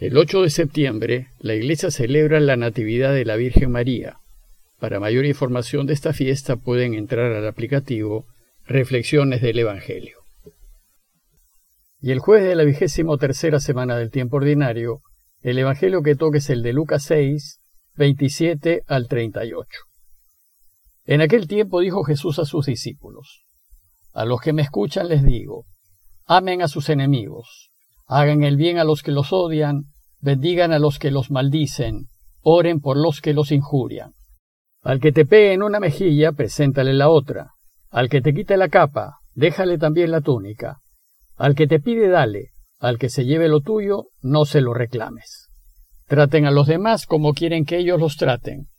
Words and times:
El 0.00 0.16
8 0.16 0.40
de 0.40 0.48
septiembre, 0.48 1.28
la 1.40 1.54
iglesia 1.54 1.90
celebra 1.90 2.40
la 2.40 2.56
Natividad 2.56 3.12
de 3.12 3.26
la 3.26 3.36
Virgen 3.36 3.70
María. 3.70 4.16
Para 4.78 4.98
mayor 4.98 5.26
información 5.26 5.86
de 5.86 5.92
esta 5.92 6.14
fiesta 6.14 6.56
pueden 6.56 6.94
entrar 6.94 7.32
al 7.32 7.46
aplicativo 7.46 8.24
Reflexiones 8.64 9.42
del 9.42 9.58
Evangelio. 9.58 10.16
Y 12.00 12.12
el 12.12 12.18
jueves 12.18 12.48
de 12.48 12.56
la 12.56 12.64
vigésimo 12.64 13.18
tercera 13.18 13.60
semana 13.60 13.98
del 13.98 14.10
tiempo 14.10 14.38
ordinario, 14.38 15.02
el 15.42 15.58
Evangelio 15.58 16.00
que 16.02 16.14
toque 16.14 16.38
es 16.38 16.48
el 16.48 16.62
de 16.62 16.72
Lucas 16.72 17.02
6, 17.02 17.60
27 17.96 18.84
al 18.86 19.06
38. 19.06 19.68
En 21.04 21.20
aquel 21.20 21.46
tiempo 21.46 21.80
dijo 21.80 22.04
Jesús 22.04 22.38
a 22.38 22.46
sus 22.46 22.64
discípulos, 22.64 23.44
A 24.14 24.24
los 24.24 24.40
que 24.40 24.54
me 24.54 24.62
escuchan 24.62 25.08
les 25.08 25.22
digo, 25.22 25.66
amen 26.24 26.62
a 26.62 26.68
sus 26.68 26.88
enemigos, 26.88 27.69
hagan 28.10 28.42
el 28.42 28.56
bien 28.56 28.78
a 28.78 28.84
los 28.84 29.04
que 29.04 29.12
los 29.12 29.32
odian, 29.32 29.84
bendigan 30.20 30.72
a 30.72 30.80
los 30.80 30.98
que 30.98 31.12
los 31.12 31.30
maldicen, 31.30 32.08
oren 32.42 32.80
por 32.80 32.96
los 32.96 33.20
que 33.20 33.32
los 33.32 33.52
injurian. 33.52 34.14
Al 34.82 34.98
que 34.98 35.12
te 35.12 35.24
pegue 35.24 35.52
en 35.52 35.62
una 35.62 35.78
mejilla, 35.78 36.32
preséntale 36.32 36.92
la 36.92 37.08
otra. 37.08 37.52
Al 37.88 38.08
que 38.08 38.20
te 38.20 38.34
quite 38.34 38.56
la 38.56 38.68
capa, 38.68 39.20
déjale 39.34 39.78
también 39.78 40.10
la 40.10 40.22
túnica. 40.22 40.80
Al 41.36 41.54
que 41.54 41.68
te 41.68 41.78
pide, 41.78 42.08
dale. 42.08 42.50
Al 42.80 42.98
que 42.98 43.10
se 43.10 43.26
lleve 43.26 43.48
lo 43.48 43.60
tuyo, 43.60 44.06
no 44.22 44.44
se 44.44 44.60
lo 44.60 44.74
reclames. 44.74 45.48
Traten 46.08 46.46
a 46.46 46.50
los 46.50 46.66
demás 46.66 47.06
como 47.06 47.32
quieren 47.32 47.64
que 47.64 47.78
ellos 47.78 48.00
los 48.00 48.16
traten. 48.16 48.70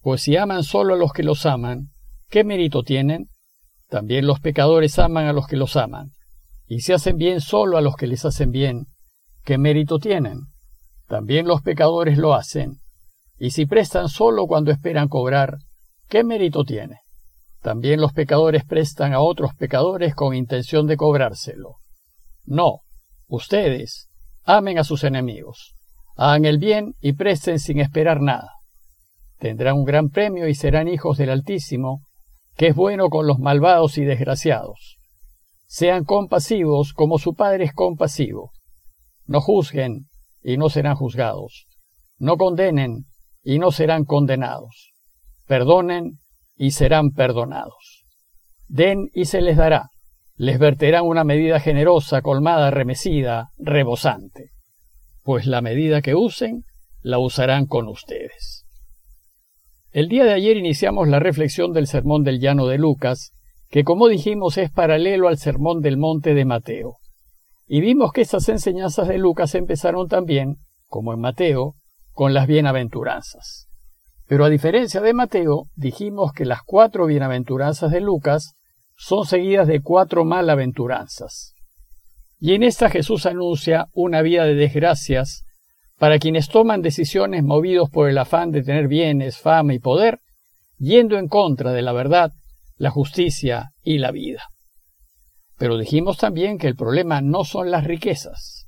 Pues 0.00 0.22
si 0.22 0.38
aman 0.38 0.62
solo 0.62 0.94
a 0.94 0.96
los 0.96 1.12
que 1.12 1.22
los 1.22 1.44
aman, 1.44 1.90
¿qué 2.30 2.44
mérito 2.44 2.82
tienen? 2.82 3.28
También 3.90 4.26
los 4.26 4.40
pecadores 4.40 4.98
aman 4.98 5.26
a 5.26 5.34
los 5.34 5.46
que 5.46 5.56
los 5.56 5.76
aman. 5.76 6.12
Y 6.66 6.80
si 6.80 6.92
hacen 6.92 7.16
bien 7.16 7.40
solo 7.40 7.76
a 7.76 7.80
los 7.80 7.96
que 7.96 8.06
les 8.06 8.24
hacen 8.24 8.50
bien, 8.50 8.86
¿qué 9.44 9.58
mérito 9.58 9.98
tienen? 9.98 10.40
También 11.06 11.46
los 11.46 11.62
pecadores 11.62 12.16
lo 12.16 12.34
hacen. 12.34 12.80
Y 13.38 13.50
si 13.50 13.66
prestan 13.66 14.08
solo 14.08 14.46
cuando 14.46 14.70
esperan 14.70 15.08
cobrar, 15.08 15.58
¿qué 16.08 16.24
mérito 16.24 16.64
tiene? 16.64 17.00
También 17.60 18.00
los 18.00 18.12
pecadores 18.12 18.64
prestan 18.64 19.12
a 19.12 19.20
otros 19.20 19.54
pecadores 19.54 20.14
con 20.14 20.34
intención 20.34 20.86
de 20.86 20.96
cobrárselo. 20.96 21.76
No, 22.44 22.80
ustedes 23.26 24.08
amen 24.44 24.78
a 24.78 24.84
sus 24.84 25.04
enemigos, 25.04 25.74
hagan 26.16 26.44
el 26.44 26.58
bien 26.58 26.94
y 27.00 27.14
presten 27.14 27.58
sin 27.58 27.80
esperar 27.80 28.20
nada. 28.20 28.50
Tendrán 29.38 29.76
un 29.76 29.84
gran 29.84 30.10
premio 30.10 30.48
y 30.48 30.54
serán 30.54 30.88
hijos 30.88 31.18
del 31.18 31.30
Altísimo, 31.30 32.02
que 32.56 32.68
es 32.68 32.74
bueno 32.74 33.08
con 33.08 33.26
los 33.26 33.38
malvados 33.38 33.98
y 33.98 34.04
desgraciados. 34.04 34.98
Sean 35.76 36.04
compasivos 36.04 36.92
como 36.92 37.18
su 37.18 37.34
Padre 37.34 37.64
es 37.64 37.72
compasivo. 37.72 38.52
No 39.26 39.40
juzguen 39.40 40.06
y 40.40 40.56
no 40.56 40.68
serán 40.68 40.94
juzgados. 40.94 41.66
No 42.16 42.36
condenen 42.36 43.06
y 43.42 43.58
no 43.58 43.72
serán 43.72 44.04
condenados. 44.04 44.92
Perdonen 45.48 46.20
y 46.54 46.70
serán 46.70 47.10
perdonados. 47.10 48.06
Den 48.68 49.08
y 49.14 49.24
se 49.24 49.40
les 49.40 49.56
dará 49.56 49.90
les 50.36 50.60
verterán 50.60 51.06
una 51.06 51.24
medida 51.24 51.58
generosa, 51.58 52.22
colmada, 52.22 52.70
remecida, 52.70 53.50
rebosante, 53.56 54.50
pues 55.22 55.46
la 55.46 55.60
medida 55.60 56.02
que 56.02 56.14
usen, 56.14 56.64
la 57.02 57.18
usarán 57.18 57.66
con 57.66 57.88
ustedes. 57.88 58.64
El 59.90 60.08
día 60.08 60.24
de 60.24 60.34
ayer 60.34 60.56
iniciamos 60.56 61.08
la 61.08 61.18
reflexión 61.18 61.72
del 61.72 61.88
Sermón 61.88 62.22
del 62.22 62.38
Llano 62.40 62.66
de 62.66 62.78
Lucas, 62.78 63.32
que 63.74 63.82
como 63.82 64.06
dijimos 64.06 64.56
es 64.56 64.70
paralelo 64.70 65.26
al 65.26 65.36
Sermón 65.36 65.80
del 65.80 65.96
Monte 65.96 66.32
de 66.32 66.44
Mateo. 66.44 66.98
Y 67.66 67.80
vimos 67.80 68.12
que 68.12 68.20
estas 68.20 68.48
enseñanzas 68.48 69.08
de 69.08 69.18
Lucas 69.18 69.56
empezaron 69.56 70.06
también, 70.06 70.58
como 70.86 71.12
en 71.12 71.18
Mateo, 71.18 71.74
con 72.12 72.34
las 72.34 72.46
bienaventuranzas. 72.46 73.66
Pero 74.28 74.44
a 74.44 74.48
diferencia 74.48 75.00
de 75.00 75.12
Mateo, 75.12 75.64
dijimos 75.74 76.30
que 76.32 76.44
las 76.44 76.62
cuatro 76.62 77.06
bienaventuranzas 77.06 77.90
de 77.90 78.00
Lucas 78.00 78.54
son 78.96 79.26
seguidas 79.26 79.66
de 79.66 79.80
cuatro 79.80 80.24
malaventuranzas. 80.24 81.54
Y 82.38 82.54
en 82.54 82.62
esta 82.62 82.88
Jesús 82.90 83.26
anuncia 83.26 83.88
una 83.92 84.22
vida 84.22 84.44
de 84.44 84.54
desgracias 84.54 85.44
para 85.98 86.20
quienes 86.20 86.48
toman 86.48 86.80
decisiones 86.80 87.42
movidos 87.42 87.90
por 87.90 88.08
el 88.08 88.18
afán 88.18 88.52
de 88.52 88.62
tener 88.62 88.86
bienes, 88.86 89.38
fama 89.38 89.74
y 89.74 89.80
poder, 89.80 90.20
yendo 90.78 91.18
en 91.18 91.26
contra 91.26 91.72
de 91.72 91.82
la 91.82 91.92
verdad, 91.92 92.30
la 92.76 92.90
justicia 92.90 93.72
y 93.82 93.98
la 93.98 94.10
vida. 94.10 94.48
Pero 95.56 95.78
dijimos 95.78 96.18
también 96.18 96.58
que 96.58 96.66
el 96.66 96.76
problema 96.76 97.20
no 97.20 97.44
son 97.44 97.70
las 97.70 97.84
riquezas. 97.84 98.66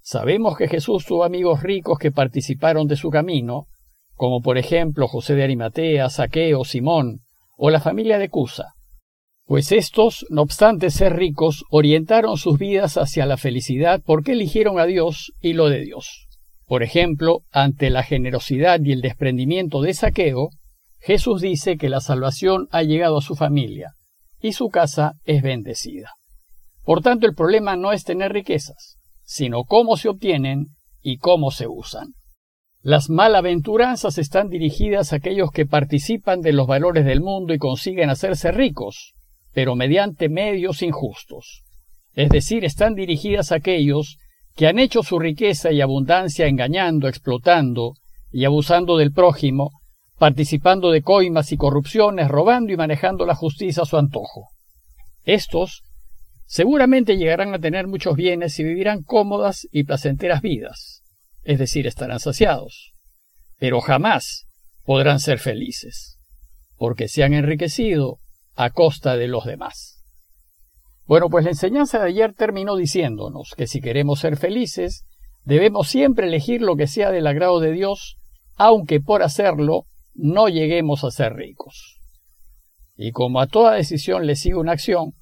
Sabemos 0.00 0.56
que 0.56 0.68
Jesús 0.68 1.04
tuvo 1.04 1.24
amigos 1.24 1.62
ricos 1.62 1.98
que 1.98 2.12
participaron 2.12 2.86
de 2.86 2.96
su 2.96 3.10
camino, 3.10 3.66
como 4.14 4.40
por 4.40 4.58
ejemplo 4.58 5.08
José 5.08 5.34
de 5.34 5.44
Arimatea, 5.44 6.08
Saqueo, 6.10 6.64
Simón 6.64 7.20
o 7.56 7.70
la 7.70 7.80
familia 7.80 8.18
de 8.18 8.28
Cusa 8.28 8.74
pues 9.50 9.72
estos, 9.72 10.26
no 10.30 10.42
obstante 10.42 10.90
ser 10.90 11.16
ricos, 11.16 11.64
orientaron 11.70 12.36
sus 12.36 12.56
vidas 12.56 12.96
hacia 12.96 13.26
la 13.26 13.36
felicidad 13.36 14.00
porque 14.06 14.30
eligieron 14.30 14.78
a 14.78 14.86
Dios 14.86 15.32
y 15.40 15.54
lo 15.54 15.68
de 15.68 15.80
Dios. 15.80 16.28
Por 16.66 16.84
ejemplo, 16.84 17.40
ante 17.50 17.90
la 17.90 18.04
generosidad 18.04 18.78
y 18.80 18.92
el 18.92 19.00
desprendimiento 19.00 19.82
de 19.82 19.92
Saqueo, 19.92 20.50
Jesús 21.00 21.40
dice 21.40 21.76
que 21.76 21.88
la 21.88 22.00
salvación 22.00 22.68
ha 22.70 22.82
llegado 22.82 23.18
a 23.18 23.22
su 23.22 23.34
familia 23.34 23.94
y 24.40 24.52
su 24.52 24.68
casa 24.68 25.14
es 25.24 25.42
bendecida. 25.42 26.12
Por 26.84 27.02
tanto, 27.02 27.26
el 27.26 27.34
problema 27.34 27.76
no 27.76 27.92
es 27.92 28.04
tener 28.04 28.32
riquezas, 28.32 28.98
sino 29.22 29.64
cómo 29.64 29.96
se 29.96 30.08
obtienen 30.08 30.66
y 31.02 31.18
cómo 31.18 31.50
se 31.50 31.66
usan. 31.66 32.14
Las 32.82 33.10
malaventuranzas 33.10 34.16
están 34.18 34.48
dirigidas 34.48 35.12
a 35.12 35.16
aquellos 35.16 35.50
que 35.50 35.66
participan 35.66 36.40
de 36.40 36.52
los 36.52 36.66
valores 36.66 37.04
del 37.04 37.20
mundo 37.20 37.52
y 37.52 37.58
consiguen 37.58 38.08
hacerse 38.08 38.52
ricos, 38.52 39.12
pero 39.52 39.74
mediante 39.74 40.28
medios 40.28 40.82
injustos. 40.82 41.64
Es 42.14 42.30
decir, 42.30 42.64
están 42.64 42.94
dirigidas 42.94 43.52
a 43.52 43.56
aquellos 43.56 44.16
que 44.56 44.66
han 44.66 44.78
hecho 44.78 45.02
su 45.02 45.18
riqueza 45.18 45.72
y 45.72 45.80
abundancia 45.80 46.46
engañando, 46.46 47.06
explotando 47.06 47.94
y 48.30 48.44
abusando 48.44 48.96
del 48.96 49.12
prójimo, 49.12 49.79
participando 50.20 50.90
de 50.90 51.00
coimas 51.00 51.50
y 51.50 51.56
corrupciones, 51.56 52.28
robando 52.28 52.70
y 52.74 52.76
manejando 52.76 53.24
la 53.24 53.34
justicia 53.34 53.84
a 53.84 53.86
su 53.86 53.96
antojo. 53.96 54.50
Estos 55.24 55.82
seguramente 56.44 57.16
llegarán 57.16 57.54
a 57.54 57.58
tener 57.58 57.86
muchos 57.86 58.16
bienes 58.16 58.58
y 58.58 58.64
vivirán 58.64 59.02
cómodas 59.02 59.66
y 59.72 59.84
placenteras 59.84 60.42
vidas, 60.42 61.02
es 61.42 61.58
decir, 61.58 61.86
estarán 61.86 62.20
saciados, 62.20 62.92
pero 63.56 63.80
jamás 63.80 64.46
podrán 64.84 65.20
ser 65.20 65.38
felices, 65.38 66.18
porque 66.76 67.08
se 67.08 67.24
han 67.24 67.32
enriquecido 67.32 68.18
a 68.56 68.68
costa 68.68 69.16
de 69.16 69.26
los 69.26 69.46
demás. 69.46 70.04
Bueno, 71.06 71.30
pues 71.30 71.44
la 71.44 71.52
enseñanza 71.52 71.98
de 71.98 72.08
ayer 72.08 72.34
terminó 72.34 72.76
diciéndonos 72.76 73.54
que 73.56 73.66
si 73.66 73.80
queremos 73.80 74.20
ser 74.20 74.36
felices, 74.36 75.06
debemos 75.44 75.88
siempre 75.88 76.26
elegir 76.26 76.60
lo 76.60 76.76
que 76.76 76.88
sea 76.88 77.10
del 77.10 77.26
agrado 77.26 77.58
de 77.58 77.72
Dios, 77.72 78.18
aunque 78.56 79.00
por 79.00 79.22
hacerlo 79.22 79.86
no 80.14 80.48
lleguemos 80.48 81.04
a 81.04 81.10
ser 81.10 81.34
ricos. 81.34 81.98
Y 82.96 83.12
como 83.12 83.40
a 83.40 83.46
toda 83.46 83.74
decisión 83.74 84.26
le 84.26 84.36
sigue 84.36 84.56
una 84.56 84.72
acción, 84.72 85.12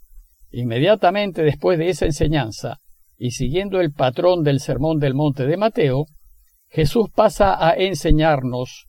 inmediatamente 0.50 1.43
después 1.43 1.78
de 1.78 1.91
esa 1.91 2.06
enseñanza, 2.06 2.78
y 3.16 3.32
siguiendo 3.32 3.81
el 3.81 3.93
patrón 3.93 4.44
del 4.44 4.60
Sermón 4.60 4.99
del 4.99 5.15
Monte 5.15 5.47
de 5.47 5.56
Mateo, 5.56 6.06
Jesús 6.69 7.09
pasa 7.15 7.56
a 7.66 7.72
enseñarnos 7.75 8.87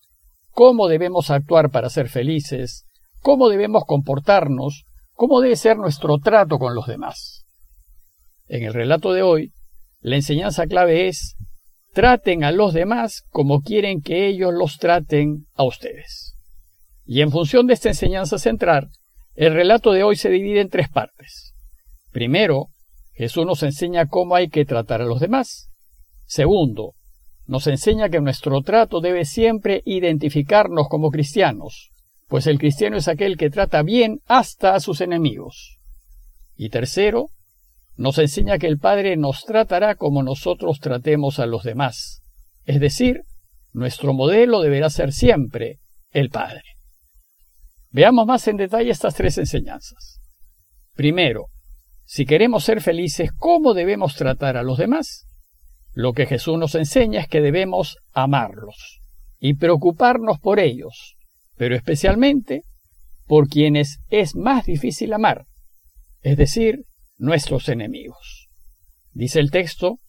cómo 0.51 0.87
debemos 0.87 1.31
actuar 1.31 1.71
para 1.71 1.89
ser 1.89 2.09
felices, 2.09 2.85
cómo 3.21 3.49
debemos 3.49 3.83
comportarnos, 3.85 4.85
cómo 5.13 5.41
debe 5.41 5.55
ser 5.55 5.77
nuestro 5.77 6.17
trato 6.19 6.59
con 6.59 6.75
los 6.75 6.87
demás. 6.87 7.45
En 8.47 8.63
el 8.63 8.73
relato 8.73 9.13
de 9.13 9.21
hoy, 9.21 9.53
la 10.01 10.15
enseñanza 10.15 10.65
clave 10.67 11.07
es 11.07 11.35
traten 11.91 12.43
a 12.43 12.51
los 12.51 12.73
demás 12.73 13.23
como 13.29 13.61
quieren 13.61 14.01
que 14.01 14.27
ellos 14.27 14.53
los 14.53 14.77
traten 14.77 15.47
a 15.55 15.63
ustedes. 15.63 16.35
Y 17.05 17.21
en 17.21 17.31
función 17.31 17.67
de 17.67 17.73
esta 17.73 17.89
enseñanza 17.89 18.37
central, 18.37 18.89
el 19.35 19.53
relato 19.53 19.91
de 19.91 20.03
hoy 20.03 20.15
se 20.15 20.29
divide 20.29 20.61
en 20.61 20.69
tres 20.69 20.89
partes. 20.89 21.53
Primero, 22.11 22.67
Jesús 23.13 23.45
nos 23.45 23.63
enseña 23.63 24.07
cómo 24.07 24.35
hay 24.35 24.49
que 24.49 24.65
tratar 24.65 25.01
a 25.01 25.05
los 25.05 25.19
demás. 25.19 25.69
Segundo, 26.25 26.93
nos 27.47 27.65
enseña 27.67 28.09
que 28.09 28.21
nuestro 28.21 28.61
trato 28.61 29.01
debe 29.01 29.25
siempre 29.25 29.81
identificarnos 29.85 30.87
como 30.87 31.09
cristianos, 31.09 31.91
pues 32.27 32.45
el 32.45 32.59
cristiano 32.59 32.95
es 32.97 33.07
aquel 33.07 33.37
que 33.37 33.49
trata 33.49 33.81
bien 33.81 34.19
hasta 34.27 34.75
a 34.75 34.79
sus 34.79 35.01
enemigos. 35.01 35.79
Y 36.55 36.69
tercero, 36.69 37.29
nos 37.99 38.17
enseña 38.17 38.59
que 38.59 38.67
el 38.67 38.79
Padre 38.79 39.17
nos 39.17 39.43
tratará 39.43 39.95
como 39.95 40.23
nosotros 40.23 40.79
tratemos 40.79 41.37
a 41.37 41.45
los 41.45 41.63
demás. 41.63 42.21
Es 42.63 42.79
decir, 42.79 43.23
nuestro 43.73 44.13
modelo 44.13 44.61
deberá 44.61 44.89
ser 44.89 45.11
siempre 45.11 45.79
el 46.11 46.29
Padre. 46.29 46.63
Veamos 47.91 48.25
más 48.25 48.47
en 48.47 48.55
detalle 48.55 48.89
estas 48.89 49.15
tres 49.15 49.37
enseñanzas. 49.37 50.21
Primero, 50.93 51.47
si 52.05 52.25
queremos 52.25 52.63
ser 52.63 52.79
felices, 52.79 53.31
¿cómo 53.37 53.73
debemos 53.73 54.15
tratar 54.15 54.55
a 54.55 54.63
los 54.63 54.77
demás? 54.77 55.25
Lo 55.91 56.13
que 56.13 56.25
Jesús 56.25 56.57
nos 56.57 56.75
enseña 56.75 57.19
es 57.19 57.27
que 57.27 57.41
debemos 57.41 57.97
amarlos 58.13 59.01
y 59.39 59.55
preocuparnos 59.55 60.39
por 60.39 60.61
ellos, 60.61 61.17
pero 61.57 61.75
especialmente 61.75 62.63
por 63.25 63.49
quienes 63.49 63.99
es 64.07 64.37
más 64.37 64.65
difícil 64.65 65.11
amar, 65.11 65.47
es 66.21 66.37
decir, 66.37 66.85
nuestros 67.19 67.69
enemigos. 67.69 68.47
Dice 69.11 69.39
el 69.39 69.51
texto, 69.51 69.99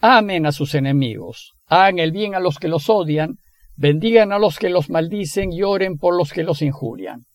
amen 0.00 0.46
a 0.46 0.52
sus 0.52 0.74
enemigos, 0.74 1.52
hagan 1.66 1.98
el 1.98 2.12
bien 2.12 2.34
a 2.34 2.40
los 2.40 2.58
que 2.58 2.68
los 2.68 2.88
odian, 2.88 3.38
bendigan 3.76 4.32
a 4.32 4.38
los 4.38 4.58
que 4.58 4.70
los 4.70 4.88
maldicen 4.88 5.52
y 5.52 5.62
oren 5.62 5.98
por 5.98 6.16
los 6.16 6.32
que 6.32 6.44
los 6.44 6.62
injurian. 6.62 7.26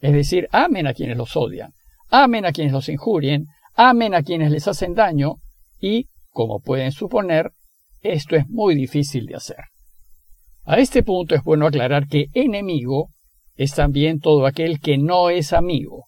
Es 0.00 0.12
decir, 0.12 0.48
amen 0.50 0.86
a 0.86 0.94
quienes 0.94 1.16
los 1.16 1.36
odian, 1.36 1.72
amen 2.08 2.46
a 2.46 2.52
quienes 2.52 2.72
los 2.72 2.88
injurien, 2.88 3.46
amen 3.74 4.14
a 4.14 4.22
quienes 4.22 4.50
les 4.50 4.66
hacen 4.66 4.94
daño 4.94 5.36
y, 5.78 6.08
como 6.30 6.60
pueden 6.60 6.92
suponer, 6.92 7.52
esto 8.00 8.36
es 8.36 8.48
muy 8.48 8.74
difícil 8.74 9.26
de 9.26 9.36
hacer. 9.36 9.64
A 10.64 10.78
este 10.78 11.02
punto 11.02 11.34
es 11.34 11.42
bueno 11.42 11.66
aclarar 11.66 12.06
que 12.08 12.26
enemigo 12.32 13.10
es 13.56 13.74
también 13.74 14.20
todo 14.20 14.46
aquel 14.46 14.80
que 14.80 14.98
no 14.98 15.30
es 15.30 15.52
amigo, 15.52 16.04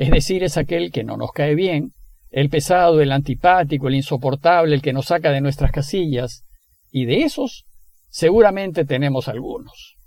es 0.00 0.10
decir, 0.10 0.42
es 0.42 0.56
aquel 0.56 0.92
que 0.92 1.04
no 1.04 1.18
nos 1.18 1.30
cae 1.30 1.54
bien, 1.54 1.92
el 2.30 2.48
pesado, 2.48 3.02
el 3.02 3.12
antipático, 3.12 3.86
el 3.86 3.96
insoportable, 3.96 4.74
el 4.74 4.80
que 4.80 4.94
nos 4.94 5.08
saca 5.08 5.30
de 5.30 5.42
nuestras 5.42 5.72
casillas, 5.72 6.46
y 6.90 7.04
de 7.04 7.24
esos 7.24 7.66
seguramente 8.08 8.86
tenemos 8.86 9.28
algunos. 9.28 9.98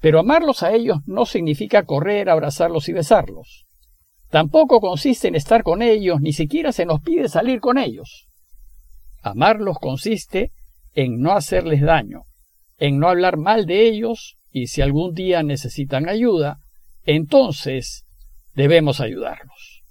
Pero 0.00 0.18
amarlos 0.18 0.64
a 0.64 0.72
ellos 0.74 0.98
no 1.06 1.26
significa 1.26 1.84
correr, 1.84 2.28
abrazarlos 2.28 2.88
y 2.88 2.92
besarlos. 2.92 3.66
Tampoco 4.30 4.80
consiste 4.80 5.28
en 5.28 5.36
estar 5.36 5.62
con 5.62 5.80
ellos, 5.80 6.20
ni 6.20 6.32
siquiera 6.32 6.72
se 6.72 6.84
nos 6.84 7.00
pide 7.00 7.28
salir 7.28 7.60
con 7.60 7.78
ellos. 7.78 8.26
Amarlos 9.22 9.78
consiste 9.78 10.50
en 10.92 11.20
no 11.20 11.34
hacerles 11.34 11.82
daño, 11.82 12.24
en 12.78 12.98
no 12.98 13.10
hablar 13.10 13.36
mal 13.36 13.64
de 13.64 13.86
ellos, 13.86 14.38
y 14.50 14.66
si 14.66 14.82
algún 14.82 15.14
día 15.14 15.44
necesitan 15.44 16.08
ayuda, 16.08 16.58
entonces 17.04 18.04
debemos 18.54 19.00
ayudarlos. 19.00 19.82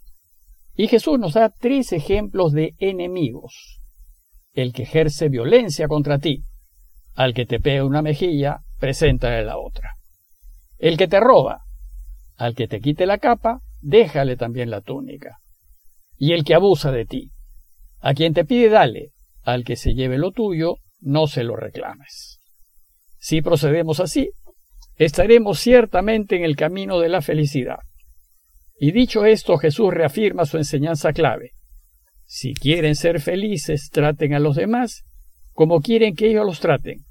Y 0.75 0.87
Jesús 0.87 1.19
nos 1.19 1.33
da 1.33 1.49
tres 1.49 1.93
ejemplos 1.93 2.51
de 2.51 2.75
enemigos. 2.79 3.79
El 4.53 4.73
que 4.73 4.83
ejerce 4.83 5.29
violencia 5.29 5.87
contra 5.87 6.19
ti, 6.19 6.43
al 7.13 7.33
que 7.33 7.45
te 7.45 7.59
pega 7.59 7.85
una 7.85 8.01
mejilla, 8.01 8.61
preséntale 8.79 9.43
la 9.43 9.57
otra. 9.57 9.97
El 10.79 10.97
que 10.97 11.07
te 11.07 11.19
roba, 11.19 11.61
al 12.37 12.55
que 12.55 12.67
te 12.67 12.81
quite 12.81 13.05
la 13.05 13.19
capa, 13.19 13.61
déjale 13.81 14.35
también 14.35 14.69
la 14.69 14.81
túnica. 14.81 15.37
Y 16.17 16.33
el 16.33 16.43
que 16.43 16.55
abusa 16.55 16.91
de 16.91 17.05
ti, 17.05 17.31
a 17.99 18.13
quien 18.13 18.33
te 18.33 18.45
pide 18.45 18.69
dale, 18.69 19.11
al 19.43 19.63
que 19.63 19.75
se 19.75 19.93
lleve 19.93 20.17
lo 20.17 20.31
tuyo, 20.31 20.77
no 20.99 21.27
se 21.27 21.43
lo 21.43 21.55
reclames. 21.55 22.39
Si 23.17 23.41
procedemos 23.41 23.99
así, 23.99 24.31
estaremos 24.95 25.59
ciertamente 25.59 26.35
en 26.35 26.43
el 26.43 26.55
camino 26.55 26.99
de 26.99 27.09
la 27.09 27.21
felicidad. 27.21 27.79
Y 28.77 28.91
dicho 28.91 29.25
esto, 29.25 29.57
Jesús 29.57 29.93
reafirma 29.93 30.45
su 30.45 30.57
enseñanza 30.57 31.13
clave. 31.13 31.51
Si 32.25 32.53
quieren 32.53 32.95
ser 32.95 33.21
felices, 33.21 33.89
traten 33.91 34.33
a 34.33 34.39
los 34.39 34.55
demás 34.55 35.03
como 35.53 35.81
quieren 35.81 36.15
que 36.15 36.29
ellos 36.29 36.45
los 36.45 36.59
traten. 36.59 37.05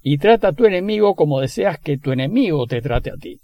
Y 0.00 0.18
trata 0.18 0.48
a 0.48 0.52
tu 0.52 0.64
enemigo 0.64 1.14
como 1.14 1.40
deseas 1.40 1.78
que 1.78 1.98
tu 1.98 2.12
enemigo 2.12 2.66
te 2.66 2.80
trate 2.80 3.10
a 3.10 3.16
ti. 3.16 3.40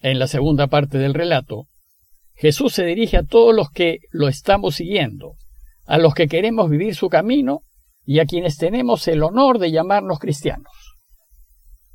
En 0.00 0.18
la 0.18 0.26
segunda 0.26 0.66
parte 0.68 0.98
del 0.98 1.14
relato, 1.14 1.66
Jesús 2.34 2.72
se 2.72 2.84
dirige 2.84 3.16
a 3.16 3.22
todos 3.22 3.54
los 3.54 3.70
que 3.70 3.98
lo 4.10 4.28
estamos 4.28 4.76
siguiendo, 4.76 5.34
a 5.84 5.98
los 5.98 6.14
que 6.14 6.26
queremos 6.26 6.70
vivir 6.70 6.94
su 6.94 7.08
camino 7.08 7.62
y 8.04 8.18
a 8.18 8.26
quienes 8.26 8.56
tenemos 8.56 9.06
el 9.06 9.22
honor 9.22 9.58
de 9.58 9.70
llamarnos 9.70 10.18
cristianos. 10.18 10.72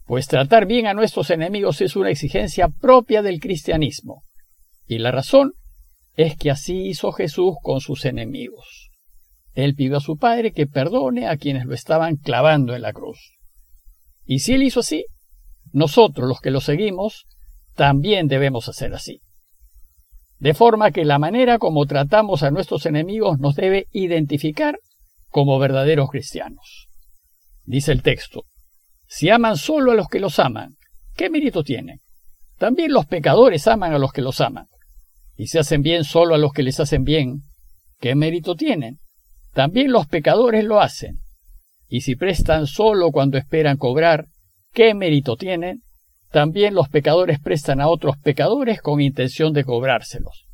Pues 0.08 0.28
tratar 0.28 0.66
bien 0.66 0.88
a 0.88 0.94
nuestros 0.94 1.30
enemigos 1.32 1.82
es 1.82 1.98
una 1.98 2.10
exigencia 2.10 2.70
propia 2.70 3.22
del 3.22 3.42
cristianismo. 3.42 4.24
Y 4.88 5.00
la 5.00 5.12
razón 5.12 5.52
es 6.16 6.38
que 6.38 6.50
así 6.50 6.88
hizo 6.88 7.12
Jesús 7.12 7.56
con 7.62 7.82
sus 7.82 8.06
enemigos. 8.06 8.90
Él 9.54 9.76
pidió 9.76 9.98
a 9.98 10.00
su 10.02 10.16
Padre 10.16 10.54
que 10.54 10.66
perdone 10.66 11.28
a 11.28 11.36
quienes 11.36 11.66
lo 11.66 11.74
estaban 11.74 12.16
clavando 12.16 12.74
en 12.74 12.84
la 12.84 12.94
cruz. 12.94 13.20
Y 14.24 14.40
si 14.40 14.54
Él 14.54 14.64
hizo 14.64 14.80
así, 14.80 15.06
nosotros 15.74 16.30
los 16.30 16.40
que 16.40 16.52
lo 16.52 16.62
seguimos, 16.62 17.26
también 17.76 18.28
debemos 18.28 18.70
hacer 18.70 18.94
así. 18.94 19.20
De 20.40 20.54
forma 20.54 20.92
que 20.92 21.04
la 21.04 21.20
manera 21.20 21.60
como 21.60 21.86
tratamos 21.86 22.44
a 22.44 22.52
nuestros 22.52 22.86
enemigos 22.86 23.40
nos 23.40 23.56
debe 23.56 23.88
identificar 23.92 24.80
como 25.28 25.60
verdaderos 25.60 26.10
cristianos. 26.10 26.88
Dice 27.66 27.92
el 27.92 28.04
texto, 28.04 28.46
si 29.08 29.30
aman 29.30 29.58
solo 29.58 29.92
a 29.92 29.96
los 29.96 30.08
que 30.08 30.20
los 30.20 30.40
aman, 30.40 30.78
¿qué 31.16 31.30
mérito 31.30 31.64
tienen? 31.64 32.02
También 32.58 32.92
los 32.92 33.06
pecadores 33.06 33.68
aman 33.68 33.94
a 33.94 34.00
los 34.00 34.12
que 34.12 34.22
los 34.22 34.42
aman. 34.42 34.68
Y 35.36 35.48
si 35.48 35.58
hacen 35.58 35.82
bien 35.82 36.04
solo 36.04 36.36
a 36.36 36.38
los 36.38 36.52
que 36.52 36.64
les 36.64 36.80
hacen 36.80 37.04
bien, 37.04 37.44
¿qué 38.00 38.16
mérito 38.16 38.56
tienen? 38.56 39.00
También 39.54 39.92
los 39.92 40.08
pecadores 40.08 40.64
lo 40.64 40.82
hacen. 40.82 41.20
Y 41.88 42.02
si 42.02 42.16
prestan 42.16 42.68
solo 42.68 43.12
cuando 43.12 43.38
esperan 43.38 43.78
cobrar, 43.78 44.28
¿qué 44.74 44.94
mérito 44.94 45.38
tienen? 45.38 45.84
También 46.32 46.74
los 46.74 46.90
pecadores 46.90 47.40
prestan 47.40 47.80
a 47.80 47.88
otros 47.88 48.18
pecadores 48.18 48.82
con 48.82 49.00
intención 49.00 49.54
de 49.54 49.64
cobrárselos. 49.64 50.46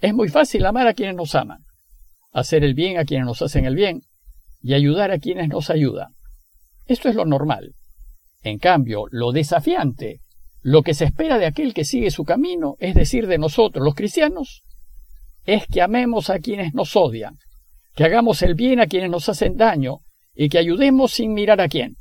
Es 0.00 0.14
muy 0.14 0.28
fácil 0.28 0.66
amar 0.66 0.88
a 0.88 0.94
quienes 0.94 1.14
nos 1.14 1.34
aman, 1.34 1.64
hacer 2.32 2.64
el 2.64 2.74
bien 2.74 2.98
a 2.98 3.04
quienes 3.04 3.26
nos 3.26 3.42
hacen 3.42 3.64
el 3.64 3.74
bien 3.74 4.02
y 4.62 4.74
ayudar 4.74 5.10
a 5.10 5.18
quienes 5.18 5.48
nos 5.48 5.70
ayudan. 5.70 6.17
Esto 6.88 7.08
es 7.08 7.14
lo 7.14 7.24
normal. 7.24 7.74
En 8.42 8.58
cambio, 8.58 9.04
lo 9.10 9.30
desafiante, 9.30 10.20
lo 10.62 10.82
que 10.82 10.94
se 10.94 11.04
espera 11.04 11.38
de 11.38 11.46
aquel 11.46 11.74
que 11.74 11.84
sigue 11.84 12.10
su 12.10 12.24
camino, 12.24 12.76
es 12.80 12.94
decir, 12.94 13.26
de 13.26 13.38
nosotros 13.38 13.84
los 13.84 13.94
cristianos, 13.94 14.64
es 15.44 15.66
que 15.66 15.82
amemos 15.82 16.30
a 16.30 16.38
quienes 16.38 16.74
nos 16.74 16.96
odian, 16.96 17.38
que 17.94 18.04
hagamos 18.04 18.42
el 18.42 18.54
bien 18.54 18.80
a 18.80 18.86
quienes 18.86 19.10
nos 19.10 19.28
hacen 19.28 19.56
daño 19.56 19.98
y 20.34 20.48
que 20.48 20.58
ayudemos 20.58 21.12
sin 21.12 21.34
mirar 21.34 21.60
a 21.60 21.68
quién, 21.68 21.96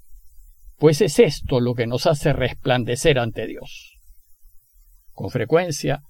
pues 0.78 1.02
es 1.02 1.20
esto 1.20 1.60
lo 1.60 1.74
que 1.74 1.88
nos 1.88 2.08
hace 2.08 2.34
resplandecer 2.34 3.20
ante 3.20 3.46
Dios. 3.46 3.98
Con 5.12 5.32
frecuencia, 5.32 6.02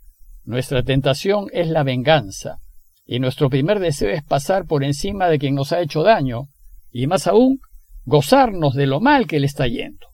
nuestra 0.44 0.84
tentación 0.84 1.48
es 1.52 1.70
la 1.70 1.84
venganza, 1.84 2.60
y 3.06 3.20
nuestro 3.20 3.50
primer 3.50 3.80
deseo 3.80 4.10
es 4.10 4.24
pasar 4.24 4.66
por 4.66 4.84
encima 4.84 5.30
de 5.30 5.40
quien 5.40 5.56
nos 5.56 5.72
ha 5.72 5.82
hecho 5.82 6.04
daño, 6.04 6.50
y 6.92 7.08
más 7.08 7.28
aún, 7.28 7.60
gozarnos 8.08 8.74
de 8.74 8.88
lo 8.88 9.02
mal 9.02 9.28
que 9.28 9.38
le 9.38 9.48
está 9.48 9.68
yendo. 9.68 10.08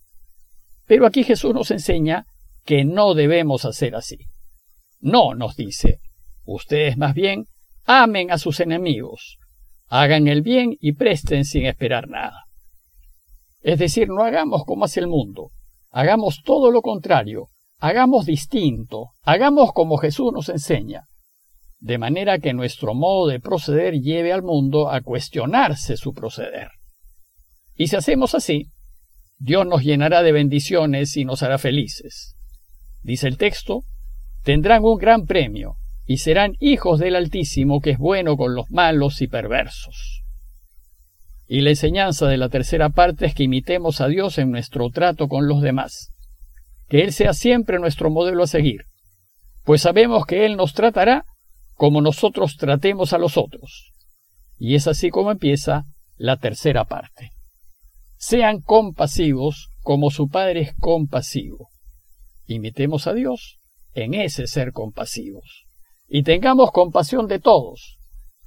Pero 0.87 1.05
aquí 1.05 1.23
Jesús 1.23 1.53
nos 1.53 1.69
enseña 1.69 2.25
que 2.65 2.85
no 2.85 3.13
debemos 3.13 3.65
hacer 3.65 3.95
así. 3.95 4.17
No, 4.99 5.35
nos 5.35 5.55
dice, 5.55 5.99
ustedes 6.43 6.97
más 6.97 7.13
bien 7.13 7.45
amen 7.85 8.31
a 8.31 8.39
sus 8.39 8.59
enemigos, 8.61 9.37
hagan 9.89 10.27
el 10.27 10.41
bien 10.41 10.75
y 10.79 10.93
presten 10.93 11.45
sin 11.45 11.67
esperar 11.67 12.07
nada. 12.09 12.45
Es 13.61 13.77
decir, 13.77 14.09
no 14.09 14.23
hagamos 14.23 14.63
como 14.65 14.85
hace 14.85 14.99
el 14.99 15.07
mundo, 15.07 15.51
hagamos 15.91 16.41
todo 16.43 16.71
lo 16.71 16.81
contrario, 16.81 17.49
hagamos 17.77 18.25
distinto, 18.25 19.11
hagamos 19.21 19.71
como 19.71 19.97
Jesús 19.97 20.33
nos 20.33 20.49
enseña, 20.49 21.03
de 21.79 21.99
manera 21.99 22.39
que 22.39 22.53
nuestro 22.53 22.95
modo 22.95 23.27
de 23.27 23.39
proceder 23.39 23.99
lleve 23.99 24.33
al 24.33 24.41
mundo 24.41 24.89
a 24.89 25.01
cuestionarse 25.01 25.95
su 25.95 26.11
proceder. 26.13 26.71
Y 27.75 27.87
si 27.87 27.95
hacemos 27.95 28.35
así, 28.35 28.67
Dios 29.37 29.65
nos 29.65 29.83
llenará 29.83 30.23
de 30.23 30.31
bendiciones 30.31 31.17
y 31.17 31.25
nos 31.25 31.43
hará 31.43 31.57
felices. 31.57 32.35
Dice 33.01 33.27
el 33.27 33.37
texto, 33.37 33.83
tendrán 34.43 34.83
un 34.83 34.97
gran 34.97 35.25
premio 35.25 35.75
y 36.05 36.17
serán 36.17 36.55
hijos 36.59 36.99
del 36.99 37.15
Altísimo 37.15 37.81
que 37.81 37.91
es 37.91 37.97
bueno 37.97 38.37
con 38.37 38.55
los 38.55 38.69
malos 38.71 39.21
y 39.21 39.27
perversos. 39.27 40.23
Y 41.47 41.61
la 41.61 41.71
enseñanza 41.71 42.27
de 42.27 42.37
la 42.37 42.49
tercera 42.49 42.89
parte 42.89 43.25
es 43.25 43.35
que 43.35 43.43
imitemos 43.43 44.01
a 44.01 44.07
Dios 44.07 44.37
en 44.37 44.51
nuestro 44.51 44.89
trato 44.89 45.27
con 45.27 45.47
los 45.47 45.61
demás, 45.61 46.13
que 46.87 47.03
Él 47.03 47.11
sea 47.11 47.33
siempre 47.33 47.79
nuestro 47.79 48.09
modelo 48.09 48.43
a 48.43 48.47
seguir, 48.47 48.85
pues 49.63 49.81
sabemos 49.81 50.25
que 50.25 50.45
Él 50.45 50.55
nos 50.55 50.73
tratará 50.73 51.25
como 51.75 52.01
nosotros 52.01 52.55
tratemos 52.57 53.13
a 53.13 53.17
los 53.17 53.37
otros. 53.37 53.91
Y 54.57 54.75
es 54.75 54.87
así 54.87 55.09
como 55.09 55.31
empieza 55.31 55.83
la 56.15 56.37
tercera 56.37 56.85
parte. 56.85 57.32
Sean 58.25 58.61
compasivos 58.61 59.67
como 59.81 60.09
su 60.09 60.29
Padre 60.29 60.61
es 60.61 60.73
compasivo. 60.79 61.67
Imitemos 62.45 63.05
a 63.05 63.13
Dios 63.13 63.59
en 63.93 64.13
ese 64.13 64.47
ser 64.47 64.71
compasivos. 64.71 65.65
Y 66.07 66.23
tengamos 66.23 66.71
compasión 66.71 67.27
de 67.27 67.39
todos, 67.39 67.97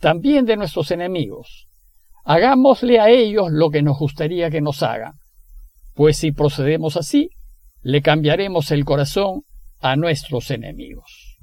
también 0.01 0.47
de 0.47 0.57
nuestros 0.57 0.93
enemigos. 0.93 1.69
Hagámosle 2.25 3.01
a 3.01 3.11
ellos 3.11 3.49
lo 3.51 3.69
que 3.69 3.83
nos 3.83 3.99
gustaría 3.99 4.51
que 4.51 4.63
nos 4.63 4.83
hagan, 4.83 5.13
pues 5.93 6.17
si 6.17 6.33
procedemos 6.33 6.97
así, 6.97 7.29
le 7.83 8.01
cambiaremos 8.01 8.71
el 8.71 8.87
corazón 8.87 9.43
a 9.81 9.95
nuestros 9.95 10.51
enemigos. 10.51 11.37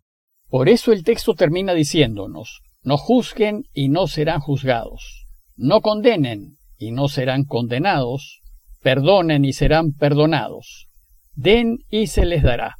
Por 0.49 0.69
eso 0.69 0.91
el 0.91 1.03
texto 1.03 1.35
termina 1.35 1.75
diciéndonos, 1.75 2.61
no 2.81 2.97
juzguen 2.97 3.65
y 3.73 3.89
no 3.89 4.07
serán 4.07 4.39
juzgados, 4.39 5.27
No 5.55 5.81
condenen 5.81 6.57
y 6.83 6.91
no 6.91 7.07
serán 7.07 7.45
condenados, 7.45 8.41
perdonen 8.81 9.45
y 9.45 9.53
serán 9.53 9.93
perdonados, 9.93 10.87
den 11.33 11.77
y 11.89 12.07
se 12.07 12.25
les 12.25 12.43
dará. 12.43 12.77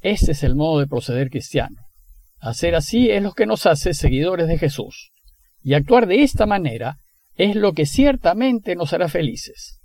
Ese 0.00 0.32
es 0.32 0.42
el 0.42 0.54
modo 0.54 0.80
de 0.80 0.86
proceder 0.86 1.28
cristiano. 1.28 1.76
Hacer 2.40 2.74
así 2.74 3.10
es 3.10 3.22
lo 3.22 3.32
que 3.32 3.46
nos 3.46 3.66
hace 3.66 3.94
seguidores 3.94 4.48
de 4.48 4.58
Jesús. 4.58 5.10
Y 5.62 5.74
actuar 5.74 6.06
de 6.06 6.22
esta 6.22 6.46
manera 6.46 6.96
es 7.34 7.54
lo 7.54 7.72
que 7.72 7.84
ciertamente 7.84 8.76
nos 8.76 8.92
hará 8.92 9.08
felices. 9.08 9.80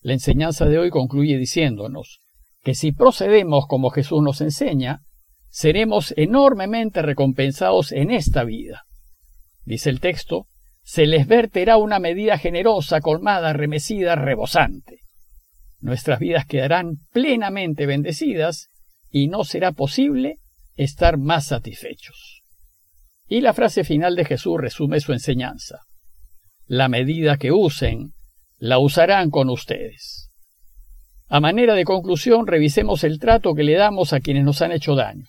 La 0.00 0.14
enseñanza 0.14 0.64
de 0.64 0.78
hoy 0.78 0.90
concluye 0.90 1.38
diciéndonos 1.38 2.20
que 2.62 2.74
si 2.74 2.92
procedemos 2.92 3.66
como 3.68 3.90
Jesús 3.90 4.22
nos 4.22 4.40
enseña, 4.40 5.02
seremos 5.48 6.12
enormemente 6.16 7.02
recompensados 7.02 7.92
en 7.92 8.10
esta 8.10 8.44
vida. 8.44 8.84
Dice 9.64 9.90
el 9.90 10.00
texto, 10.00 10.46
se 10.88 11.04
les 11.04 11.26
verterá 11.26 11.76
una 11.76 11.98
medida 11.98 12.38
generosa, 12.38 13.02
colmada, 13.02 13.52
remecida, 13.52 14.14
rebosante. 14.14 15.02
Nuestras 15.80 16.18
vidas 16.18 16.46
quedarán 16.46 16.96
plenamente 17.12 17.84
bendecidas 17.84 18.70
y 19.10 19.28
no 19.28 19.44
será 19.44 19.72
posible 19.72 20.38
estar 20.76 21.18
más 21.18 21.48
satisfechos. 21.48 22.40
Y 23.26 23.42
la 23.42 23.52
frase 23.52 23.84
final 23.84 24.16
de 24.16 24.24
Jesús 24.24 24.58
resume 24.58 25.00
su 25.00 25.12
enseñanza. 25.12 25.80
La 26.64 26.88
medida 26.88 27.36
que 27.36 27.52
usen, 27.52 28.14
la 28.56 28.78
usarán 28.78 29.28
con 29.28 29.50
ustedes. 29.50 30.30
A 31.26 31.38
manera 31.38 31.74
de 31.74 31.84
conclusión, 31.84 32.46
revisemos 32.46 33.04
el 33.04 33.18
trato 33.18 33.54
que 33.54 33.62
le 33.62 33.74
damos 33.74 34.14
a 34.14 34.20
quienes 34.20 34.42
nos 34.42 34.62
han 34.62 34.72
hecho 34.72 34.94
daño. 34.94 35.26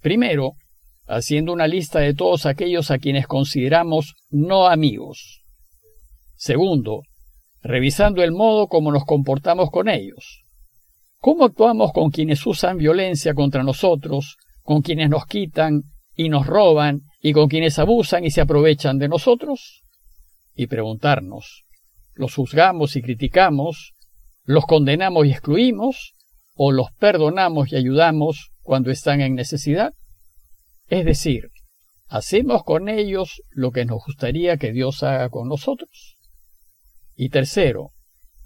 Primero, 0.00 0.54
haciendo 1.06 1.52
una 1.52 1.68
lista 1.68 2.00
de 2.00 2.14
todos 2.14 2.46
aquellos 2.46 2.90
a 2.90 2.98
quienes 2.98 3.26
consideramos 3.26 4.14
no 4.30 4.66
amigos. 4.66 5.42
Segundo, 6.34 7.02
revisando 7.62 8.22
el 8.22 8.32
modo 8.32 8.66
como 8.66 8.92
nos 8.92 9.04
comportamos 9.04 9.70
con 9.70 9.88
ellos. 9.88 10.42
¿Cómo 11.18 11.44
actuamos 11.44 11.92
con 11.92 12.10
quienes 12.10 12.46
usan 12.46 12.76
violencia 12.76 13.34
contra 13.34 13.62
nosotros, 13.62 14.36
con 14.62 14.82
quienes 14.82 15.08
nos 15.08 15.26
quitan 15.26 15.82
y 16.14 16.28
nos 16.28 16.46
roban 16.46 17.02
y 17.20 17.32
con 17.32 17.48
quienes 17.48 17.78
abusan 17.78 18.24
y 18.24 18.30
se 18.30 18.40
aprovechan 18.40 18.98
de 18.98 19.08
nosotros? 19.08 19.82
Y 20.54 20.66
preguntarnos, 20.66 21.64
¿los 22.14 22.34
juzgamos 22.34 22.96
y 22.96 23.02
criticamos? 23.02 23.92
¿Los 24.44 24.66
condenamos 24.66 25.26
y 25.26 25.30
excluimos? 25.30 26.12
¿O 26.54 26.72
los 26.72 26.90
perdonamos 26.92 27.72
y 27.72 27.76
ayudamos 27.76 28.52
cuando 28.62 28.90
están 28.90 29.20
en 29.20 29.34
necesidad? 29.34 29.92
Es 30.88 31.04
decir, 31.04 31.50
¿hacemos 32.08 32.62
con 32.62 32.88
ellos 32.88 33.42
lo 33.50 33.72
que 33.72 33.84
nos 33.84 34.04
gustaría 34.04 34.56
que 34.56 34.72
Dios 34.72 35.02
haga 35.02 35.28
con 35.30 35.48
nosotros? 35.48 36.16
Y 37.16 37.30
tercero, 37.30 37.90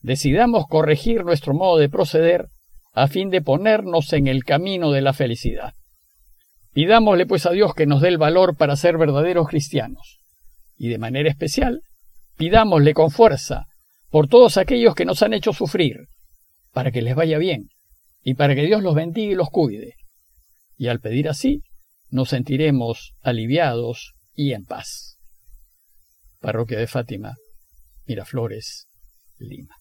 decidamos 0.01 0.67
corregir 0.69 1.25
nuestro 1.25 1.53
modo 1.53 1.79
de 1.79 1.89
proceder 1.89 2.49
a 2.93 3.09
fin 3.09 3.31
de 3.31 3.43
ponernos 3.43 4.13
en 4.13 4.27
el 4.27 4.45
camino 4.45 4.91
de 4.91 5.03
la 5.03 5.13
felicidad. 5.13 5.75
Pidámosle 6.73 7.27
pues 7.27 7.47
a 7.47 7.51
Dios 7.51 7.75
que 7.75 7.87
nos 7.87 8.01
dé 8.01 8.09
el 8.09 8.19
valor 8.19 8.57
para 8.57 8.77
ser 8.77 8.97
verdaderos 8.97 9.49
cristianos. 9.49 10.21
Y 10.77 10.89
de 10.89 10.99
manera 10.99 11.29
especial, 11.29 11.83
pidámosle 12.37 12.95
con 12.95 13.11
fuerza 13.11 13.67
por 14.09 14.29
todos 14.29 14.57
aquellos 14.57 14.95
que 14.95 15.05
nos 15.05 15.23
han 15.23 15.35
hecho 15.35 15.53
sufrir, 15.53 16.09
para 16.73 16.91
que 16.91 17.03
les 17.03 17.15
vaya 17.15 17.39
bien 17.39 17.69
y 18.23 18.35
para 18.35 18.55
que 18.55 18.63
Dios 18.63 18.83
los 18.83 18.95
bendiga 18.95 19.33
y 19.33 19.37
los 19.37 19.51
cuide. 19.51 19.95
Y 20.77 20.89
al 20.89 21.01
pedir 21.01 21.29
así, 21.29 21.63
nos 22.11 22.31
sentiremos 22.31 23.15
aliviados 23.23 24.15
y 24.35 24.53
en 24.53 24.65
paz. 24.65 25.19
Parroquia 26.41 26.79
de 26.79 26.87
Fátima, 26.87 27.37
Miraflores, 28.07 28.87
Lima. 29.39 29.80